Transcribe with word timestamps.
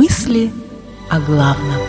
Мысли 0.00 0.52
о 1.10 1.18
главном. 1.18 1.80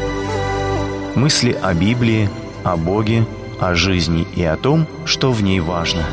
Мысли 1.14 1.52
о 1.52 1.76
Библии, 1.76 2.28
о 2.64 2.76
Боге, 2.76 3.24
о 3.60 3.76
жизни 3.76 4.26
и 4.36 4.44
о 4.44 4.58
том, 4.58 4.88
что 5.06 5.32
в 5.32 5.44
ней 5.44 5.60
важно. 5.60 6.04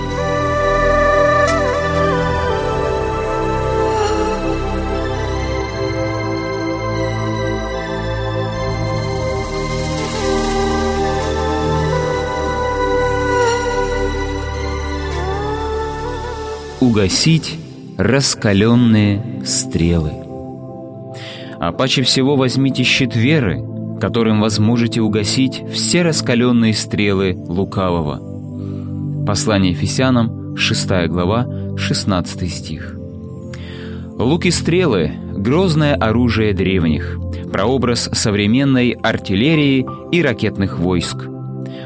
Угасить 16.78 17.58
раскаленные 17.96 19.42
стрелы. 19.46 20.25
А 21.58 21.72
паче 21.72 22.02
всего 22.02 22.36
возьмите 22.36 22.82
щит 22.82 23.16
веры, 23.16 23.62
которым 24.00 24.40
возможете 24.40 25.00
угасить 25.00 25.62
все 25.72 26.02
раскаленные 26.02 26.74
стрелы 26.74 27.34
лукавого. 27.36 29.24
Послание 29.26 29.72
Ефесянам, 29.72 30.56
6 30.56 31.08
глава, 31.08 31.46
16 31.76 32.52
стих. 32.52 32.96
Луки 34.18 34.50
стрелы— 34.50 35.12
грозное 35.36 35.94
оружие 35.94 36.54
древних, 36.54 37.18
прообраз 37.52 38.08
современной 38.12 38.90
артиллерии 38.90 39.86
и 40.12 40.22
ракетных 40.22 40.78
войск— 40.78 41.28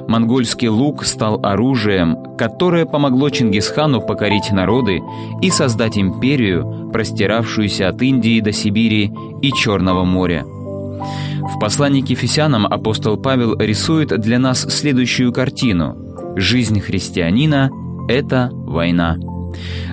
монгольский 0.08 0.68
лук 0.68 1.04
стал 1.04 1.40
оружием, 1.44 2.16
которое 2.36 2.86
помогло 2.86 3.30
Чингисхану 3.30 4.00
покорить 4.00 4.50
народы 4.50 5.00
и 5.42 5.50
создать 5.50 5.98
империю, 5.98 6.90
простиравшуюся 6.92 7.88
от 7.88 8.02
Индии 8.02 8.40
до 8.40 8.52
Сибири 8.52 9.12
и 9.42 9.52
Черного 9.52 10.04
моря. 10.04 10.44
В 10.44 11.58
послании 11.60 12.02
к 12.02 12.10
Ефесянам 12.10 12.66
апостол 12.66 13.16
Павел 13.16 13.58
рисует 13.58 14.08
для 14.20 14.38
нас 14.38 14.60
следующую 14.60 15.32
картину. 15.32 15.96
Жизнь 16.36 16.80
христианина— 16.80 17.70
это 18.08 18.50
война. 18.52 19.16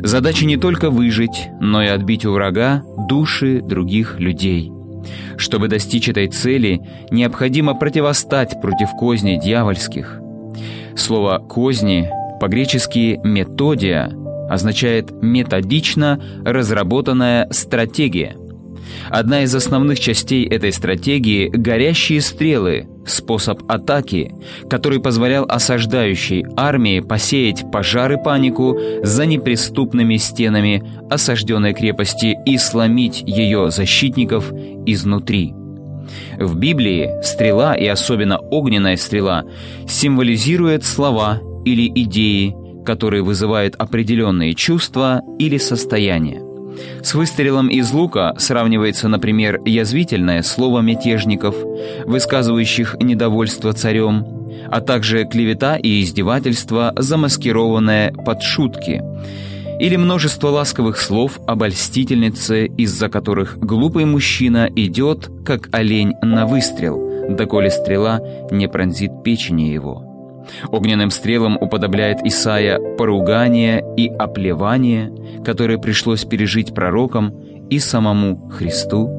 Задача 0.02 0.46
не 0.46 0.58
только 0.58 0.90
выжить, 0.90 1.48
но 1.60 1.82
и 1.82 1.88
отбить 1.88 2.26
у 2.26 2.32
врага 2.32 2.84
души 3.10 3.62
других 3.62 4.20
людей— 4.20 4.72
чтобы 5.38 5.68
достичь 5.68 6.10
этой 6.10 6.28
цели, 6.28 6.82
необходимо 7.12 7.76
противостать 7.76 8.60
против 8.62 8.90
козней 8.98 9.40
дьявольских. 9.40 10.20
Слово 10.96 11.40
«козни» 11.40 12.10
по-гречески 12.40 13.20
«методия» 13.24 14.12
означает 14.50 15.12
«методично 15.22 16.20
разработанная 16.46 17.48
стратегия». 17.52 18.36
Одна 19.10 19.44
из 19.44 19.54
основных 19.54 20.00
частей 20.00 20.48
этой 20.48 20.72
стратегии– 20.72 21.50
горящие 21.54 22.22
стрелы, 22.22 22.88
способ 23.08 23.64
атаки, 23.72 24.34
который 24.70 25.00
позволял 25.00 25.46
осаждающей 25.48 26.46
армии 26.56 27.00
посеять 27.00 27.70
пожар 27.72 28.12
и 28.14 28.24
панику 28.24 28.78
за 29.04 29.26
неприступными 29.26 30.18
стенами 30.18 30.84
осажденной 31.10 31.74
крепости 31.74 32.38
и 32.46 32.58
сломить 32.58 33.24
ее 33.26 33.72
защитников 33.72 34.52
изнутри. 34.86 35.54
В 36.38 36.56
Библии 36.58 37.10
стрела, 37.24 37.76
и 37.76 37.86
особенно 37.86 38.40
огненная 38.40 38.96
стрела, 38.96 39.44
символизирует 39.88 40.86
слова 40.86 41.42
или 41.66 41.92
идеи, 42.04 42.56
которые 42.86 43.24
вызывают 43.24 43.76
определенные 43.76 44.54
чувства 44.54 45.22
или 45.40 45.58
состояния. 45.58 46.47
С 47.04 47.14
выстрелом 47.14 47.68
из 47.68 47.92
лука 47.92 48.34
сравнивается, 48.38 49.08
например, 49.08 49.62
язвительное 49.66 50.42
слово 50.42 50.82
мятежников, 50.82 51.56
высказывающих 52.06 52.96
недовольство 53.00 53.74
царем, 53.74 54.26
а 54.70 54.82
также 54.82 55.26
клевета 55.26 55.78
и 55.78 56.02
издевательство, 56.02 56.94
замаскированное 56.96 58.12
под 58.12 58.42
шутки, 58.42 59.02
или 59.80 59.96
множество 59.96 60.50
ласковых 60.50 61.00
слов 61.00 61.40
обольстительницы, 61.46 62.66
из-за 62.66 63.10
которых 63.10 63.58
глупый 63.60 64.06
мужчина 64.06 64.70
идет, 64.76 65.30
как 65.46 65.70
олень 65.72 66.14
на 66.22 66.48
выстрел, 66.48 67.00
доколе 67.30 67.70
стрела 67.70 68.20
не 68.52 68.68
пронзит 68.68 69.24
печени 69.24 69.64
его. 69.64 70.17
Огненным 70.72 71.12
стрелам 71.12 71.58
уподобляет 71.60 72.20
Исаия 72.24 72.80
поругание 72.98 73.84
и 73.98 74.08
оплевание, 74.08 75.12
которое 75.44 75.78
пришлось 75.78 76.26
пережить 76.26 76.74
пророкам 76.74 77.34
и 77.70 77.80
самому 77.80 78.50
Христу. 78.50 79.10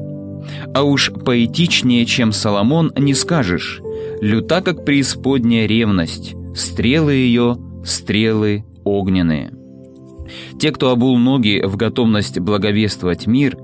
А 0.73 0.83
уж 0.83 1.11
поэтичнее, 1.11 2.05
чем 2.05 2.31
Соломон, 2.31 2.91
не 2.97 3.13
скажешь. 3.13 3.81
Люта, 4.21 4.61
как 4.61 4.85
преисподняя 4.85 5.65
ревность, 5.65 6.35
стрелы 6.55 7.13
ее— 7.13 7.57
стрелы 7.85 8.65
огненные. 8.83 9.51
Те, 10.59 10.71
кто 10.71 10.91
обул 10.91 11.17
ноги 11.17 11.61
в 11.65 11.75
готовность 11.75 12.39
благовествовать 12.39 13.27
мир 13.27 13.57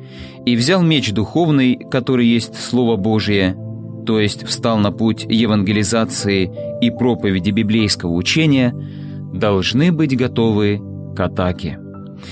и 0.46 0.56
взял 0.56 0.82
меч 0.82 1.12
духовный, 1.12 1.78
который 1.92 2.26
есть 2.26 2.60
Слово 2.60 2.96
Божие, 2.96 3.56
то 4.06 4.20
есть 4.20 4.46
встал 4.46 4.78
на 4.78 4.92
путь 4.92 5.26
евангелизации 5.28 6.52
и 6.88 6.92
проповеди 6.92 7.52
библейского 7.52 8.12
учения, 8.12 8.74
должны 9.34 9.92
быть 9.92 10.16
готовы 10.16 10.82
к 11.16 11.20
атаке. 11.20 11.80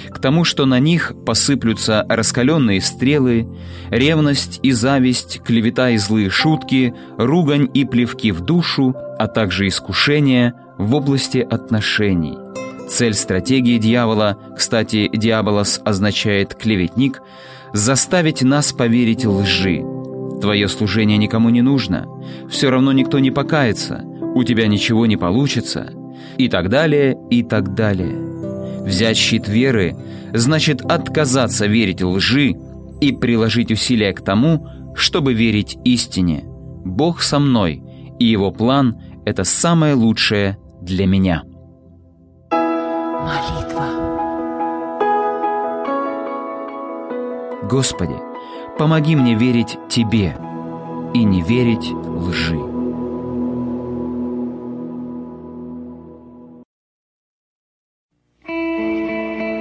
К 0.09 0.19
тому, 0.19 0.44
что 0.44 0.66
на 0.66 0.80
них 0.80 1.14
посыплются 1.25 2.06
раскаленные 2.08 2.81
стрелы, 2.81 3.47
ревность 3.90 4.59
и 4.63 4.72
зависть, 4.72 5.42
клевета 5.44 5.90
и 5.90 5.97
злые 5.97 6.30
шутки, 6.30 6.94
ругань 7.18 7.69
и 7.74 7.86
плевки 7.86 8.31
в 8.31 8.42
душу, 8.42 8.96
а 9.19 9.28
также 9.28 9.68
искушения 9.68 10.53
в 10.78 10.96
области 10.96 11.40
отношений. 11.40 12.38
Цель 12.90 13.13
стратегии 13.13 13.78
дьявола, 13.78 14.38
кстати, 14.58 15.09
«диаболос» 15.13 15.81
означает 15.84 16.56
«клеветник», 16.56 17.22
заставить 17.74 18.42
нас 18.42 18.72
поверить 18.72 19.25
лжи, 19.25 19.84
Твое 20.44 20.68
служение 20.68 21.18
никому 21.18 21.47
не 21.47 21.62
нужно. 21.62 22.06
Все 22.50 22.69
равно 22.69 22.92
никто 22.92 23.19
не 23.19 23.31
покается. 23.31 24.03
У 24.36 24.44
тебя 24.44 24.68
ничего 24.68 25.06
не 25.06 25.18
получится. 25.18 25.92
И 26.38 26.48
так 26.50 26.70
далее, 26.70 27.18
и 27.30 27.44
так 27.44 27.74
далее. 27.74 28.16
Взять 28.84 29.18
щит 29.18 29.48
веры 29.48 29.96
значит 30.34 30.82
отказаться 30.82 31.66
верить 31.68 32.02
лжи 32.02 32.54
и 33.02 33.12
приложить 33.12 33.72
усилия 33.72 34.14
к 34.14 34.22
тому, 34.22 34.68
чтобы 34.96 35.34
верить 35.34 35.78
истине. 35.84 36.44
Бог 36.86 37.22
со 37.22 37.40
мной, 37.40 37.82
и 38.20 38.26
Его 38.26 38.52
план— 38.52 39.02
это 39.26 39.44
самое 39.44 39.94
лучшее 39.94 40.58
для 40.82 41.06
меня. 41.06 41.44
Молитва. 42.52 43.88
Господи, 47.70 48.16
Помоги 48.78 49.16
мне 49.16 49.36
верить 49.36 49.78
Тебе 49.88 50.36
и 51.14 51.24
не 51.24 51.42
верить 51.42 51.92
лжи. 51.92 52.73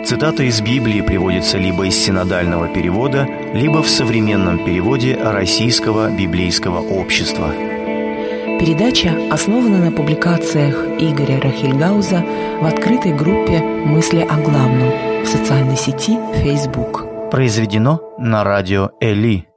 Цитата 0.05 0.43
из 0.43 0.61
Библии 0.61 1.01
приводится 1.01 1.59
либо 1.59 1.87
из 1.87 1.97
синодального 1.97 2.69
перевода, 2.69 3.27
либо 3.55 3.83
в 3.83 3.89
современном 3.89 4.65
переводе 4.65 5.17
Российского 5.17 6.11
библейского 6.11 6.81
общества. 6.81 7.53
Передача 8.61 9.13
основана 9.31 9.79
на 9.79 9.93
публикациях 9.93 10.77
Игоря 10.99 11.41
Рахильгауза 11.41 12.25
в 12.61 12.67
открытой 12.67 13.13
группе 13.13 13.61
«Мысли 13.61 14.21
о 14.21 14.37
главном» 14.37 14.91
в 15.25 15.27
социальной 15.27 15.77
сети 15.77 16.19
Facebook 16.43 17.13
произведено 17.31 18.01
на 18.19 18.45
радио 18.45 18.91
Эли. 19.01 19.52